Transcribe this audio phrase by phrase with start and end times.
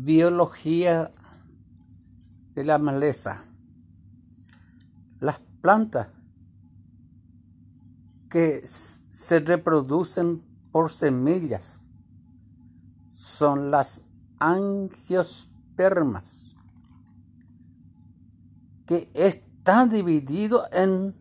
[0.00, 1.12] Biología
[2.54, 3.42] de la maleza.
[5.18, 6.10] Las plantas
[8.30, 11.80] que se reproducen por semillas
[13.10, 14.04] son las
[14.38, 16.54] angiospermas,
[18.86, 21.16] que están divididos en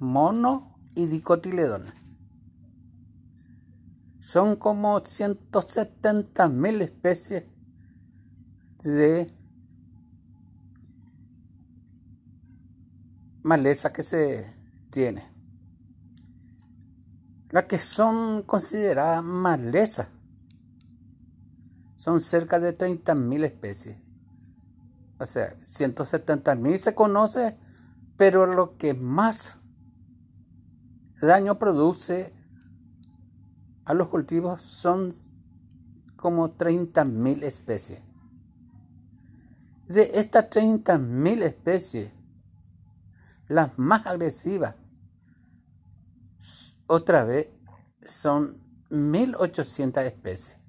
[0.00, 1.94] mono y dicotiledones.
[4.20, 7.44] Son como 170 mil especies
[8.82, 9.32] de
[13.42, 14.54] maleza que se
[14.90, 15.30] tiene.
[17.50, 20.08] Las que son consideradas maleza
[21.96, 23.96] son cerca de 30.000 especies.
[25.18, 27.58] O sea, 170.000 se conoce,
[28.16, 29.60] pero lo que más
[31.20, 32.32] daño produce
[33.84, 35.12] a los cultivos son
[36.16, 38.09] como 30.000 especies.
[39.90, 42.12] De estas 30.000 especies,
[43.48, 44.76] las más agresivas,
[46.86, 47.48] otra vez,
[48.06, 50.60] son 1.800 especies.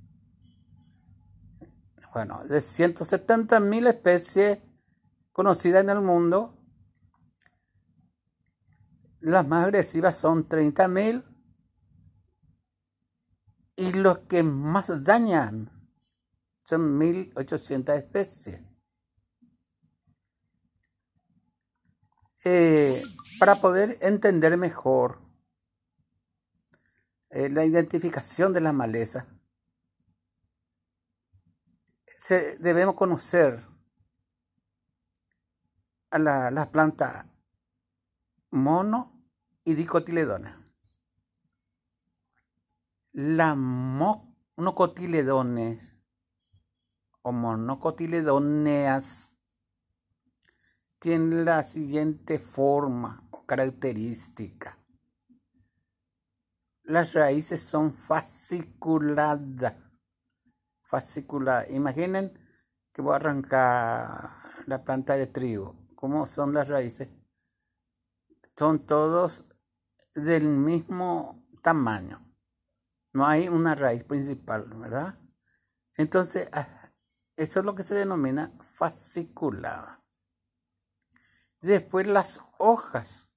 [2.12, 4.58] Bueno, de 170.000 especies
[5.32, 6.58] conocidas en el mundo,
[9.20, 11.24] las más agresivas son 30.000
[13.76, 15.70] y los que más dañan
[16.66, 18.71] son 1.800 especies.
[22.44, 23.02] Eh,
[23.40, 25.20] para poder entender mejor
[27.30, 29.28] eh, la identificación de la maleza,
[32.60, 33.66] debemos conocer
[36.12, 37.26] a la, planta
[38.52, 39.20] mono
[39.64, 40.64] y dicotiledona.
[43.14, 45.92] La monocotiledones
[47.22, 49.31] o monocotiledoneas
[51.02, 54.78] tiene la siguiente forma o característica.
[56.84, 59.74] Las raíces son fasciculadas.
[60.84, 61.72] Fasciculadas.
[61.72, 62.32] Imaginen
[62.94, 64.30] que voy a arrancar
[64.68, 65.90] la planta de trigo.
[65.96, 67.10] ¿Cómo son las raíces?
[68.56, 69.46] Son todos
[70.14, 72.32] del mismo tamaño.
[73.14, 75.20] No hay una raíz principal, ¿verdad?
[75.96, 76.92] Entonces, ah,
[77.36, 80.01] eso es lo que se denomina fasciculada.
[81.62, 83.28] Después las hojas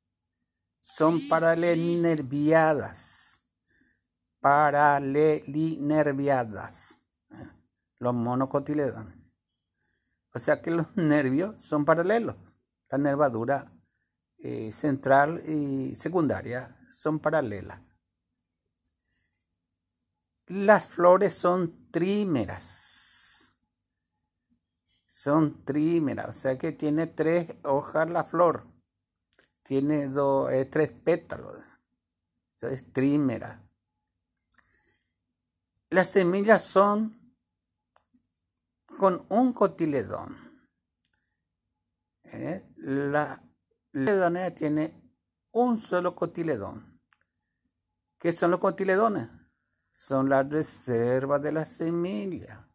[0.81, 3.43] son paralelinerviadas.
[4.41, 7.01] Paralelinerviadas.
[7.99, 9.19] Los monocotiledones.
[10.33, 12.37] O sea que los nervios son paralelos.
[12.89, 13.71] La nervadura
[14.39, 17.83] eh, central y secundaria son paralelas.
[20.47, 22.94] Las flores son trímeras
[25.25, 28.67] son trímeras, o sea que tiene tres hojas la flor,
[29.62, 31.61] tiene dos, eh, tres pétalos,
[32.62, 33.67] o es trímera.
[35.89, 37.35] Las semillas son
[38.99, 40.37] con un cotiledón.
[42.25, 42.71] ¿eh?
[42.77, 43.43] La
[43.93, 45.11] cotiledonea tiene
[45.53, 47.01] un solo cotiledón.
[48.19, 49.31] ¿Qué son los cotiledones?
[49.91, 52.69] Son las reservas de la semilla.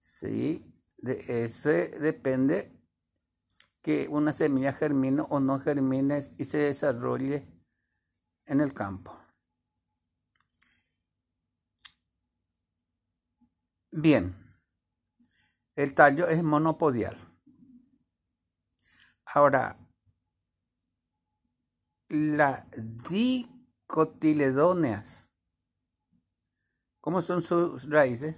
[0.00, 0.73] ¿Sí?
[1.04, 2.72] De ese depende
[3.82, 7.46] que una semilla germine o no germine y se desarrolle
[8.46, 9.14] en el campo.
[13.90, 14.34] Bien,
[15.76, 17.18] el tallo es monopodial.
[19.26, 19.76] Ahora,
[22.08, 22.64] las
[23.10, 25.28] dicotiledóneas,
[27.02, 28.36] ¿cómo son sus raíces?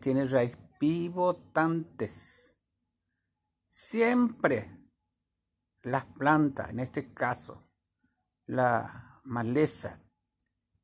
[0.00, 2.56] tiene raíz pivotantes.
[3.66, 4.78] Siempre
[5.82, 7.68] las plantas, en este caso
[8.46, 10.00] la maleza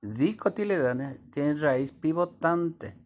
[0.01, 2.99] dicotiledona, tienen raíz pivotante.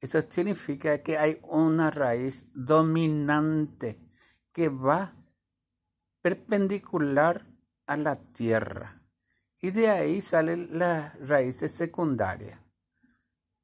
[0.00, 4.00] Eso significa que hay una raíz dominante
[4.52, 5.14] que va
[6.24, 7.46] perpendicular
[7.86, 9.02] a la tierra.
[9.60, 12.63] Y de ahí salen las raíces secundarias.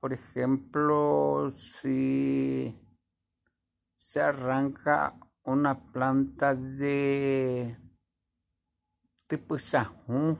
[0.00, 2.74] Por ejemplo, si
[3.98, 5.14] se arranca
[5.44, 7.76] una planta de
[9.26, 10.38] tipo sajú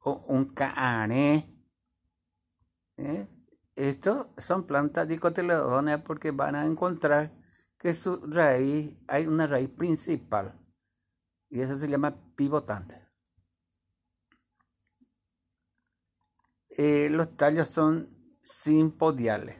[0.00, 1.48] o un caaré,
[2.96, 3.28] ¿eh?
[3.76, 7.32] Estos son plantas dicotiledóneas porque van a encontrar
[7.78, 10.60] que su raíz, hay una raíz principal
[11.48, 13.03] y eso se llama pivotante.
[16.76, 18.08] Eh, los tallos son
[18.42, 19.56] simpodiales.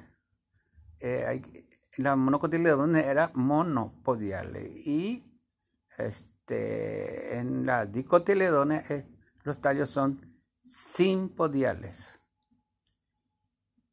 [1.00, 1.64] eh,
[1.96, 5.24] la monocotiledones era monopodiales y
[5.96, 9.06] este, en la dicotiledones eh,
[9.42, 12.18] los tallos son simpodiales.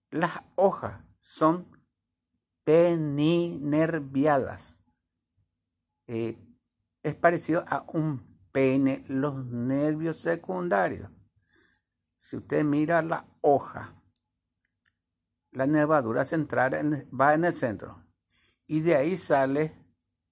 [0.09, 1.67] Las hojas son
[2.63, 4.79] peninerviadas.
[6.07, 6.39] Eh,
[7.03, 11.11] es parecido a un pene los nervios secundarios.
[12.21, 13.99] Si usted mira la hoja,
[15.49, 18.05] la nervadura central va en el centro
[18.67, 19.75] y de ahí sale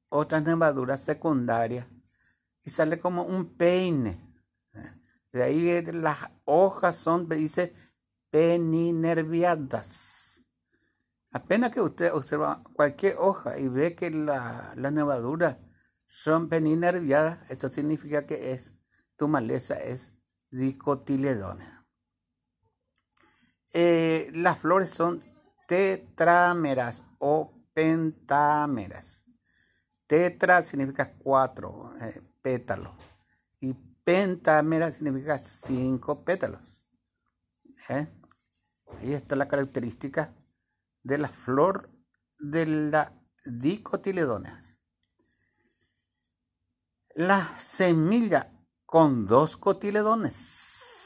[0.07, 1.89] otra nervadura secundaria
[2.63, 4.23] y sale como un peine.
[5.33, 7.73] De ahí las hojas son, dice,
[8.29, 10.43] peninerviadas.
[11.31, 15.57] Apenas que usted observa cualquier hoja y ve que la, la nervadura
[16.05, 18.75] son peninerviadas, eso significa que es
[19.15, 20.13] tu maleza es
[20.51, 21.78] dicotiledona.
[23.71, 25.23] Eh, las flores son
[25.67, 29.23] tetrámeras o pentámeras.
[30.07, 32.95] Tetra significa cuatro eh, pétalos
[33.59, 33.73] y
[34.03, 36.81] pentámera significa cinco pétalos.
[37.89, 38.07] ¿eh?
[38.99, 40.33] Ahí está la característica
[41.03, 41.91] de la flor
[42.39, 43.13] de la
[43.45, 44.61] dicotiledona.
[47.13, 48.51] La semilla
[48.85, 50.98] con dos cotiledones.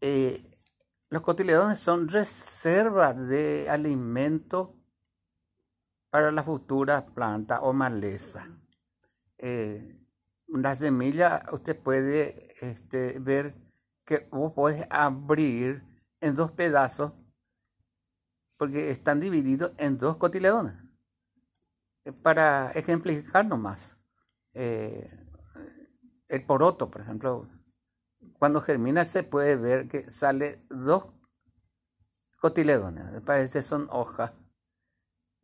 [0.00, 0.44] Eh,
[1.10, 4.74] los cotiledones son reservas de alimento
[6.10, 8.48] para la futura planta o maleza.
[9.38, 9.98] Eh,
[10.48, 13.54] la semilla usted puede este, ver
[14.04, 15.82] que vos podés abrir
[16.20, 17.12] en dos pedazos
[18.56, 20.88] porque están divididos en dos cotiledones
[22.12, 23.96] para ejemplificar nomás,
[24.54, 25.10] eh,
[26.28, 27.48] el poroto, por ejemplo,
[28.38, 31.10] cuando germina se puede ver que sale dos
[32.38, 34.32] cotiledones, parece son hojas,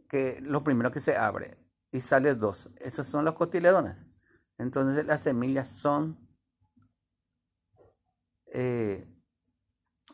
[0.09, 1.59] que lo primero que se abre
[1.91, 4.05] y sale dos, esos son los cotiledones.
[4.59, 6.25] Entonces las semillas son
[8.47, 9.05] eh,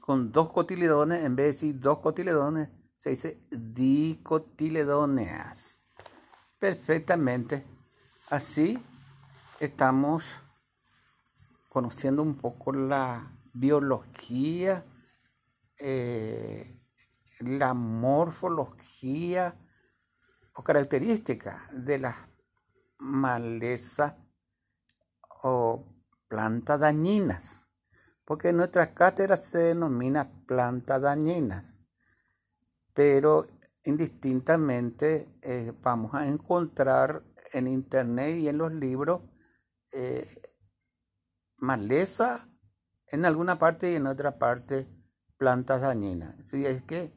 [0.01, 5.83] con dos cotiledones, en vez de decir dos cotiledones, se dice dicotiledoneas
[6.59, 7.67] perfectamente.
[8.31, 8.83] Así
[9.59, 10.41] estamos
[11.71, 14.85] conociendo un poco la biología,
[15.79, 16.83] eh,
[17.39, 19.55] la morfología
[20.55, 22.17] o características de las
[22.99, 24.15] malezas
[25.45, 25.87] o
[26.27, 27.65] plantas dañinas,
[28.25, 31.73] porque en nuestra cátedra se denomina plantas dañinas,
[32.93, 33.47] pero
[33.85, 37.23] indistintamente eh, vamos a encontrar
[37.53, 39.23] en internet y en los libros
[39.93, 40.40] eh,
[41.61, 42.49] maleza
[43.07, 44.89] en alguna parte y en otra parte
[45.37, 46.39] plantas dañinas.
[46.39, 47.13] Así es que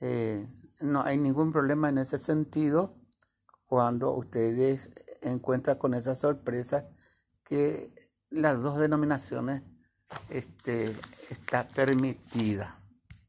[0.00, 0.48] eh,
[0.80, 2.96] no hay ningún problema en ese sentido
[3.66, 4.90] cuando ustedes
[5.22, 6.88] encuentran con esa sorpresa
[7.44, 7.92] que
[8.30, 9.62] las dos denominaciones
[10.28, 10.94] este,
[11.30, 12.78] está permitida.